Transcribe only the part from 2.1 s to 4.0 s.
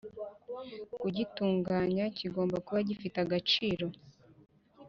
kigomba kuba gifite agaciro.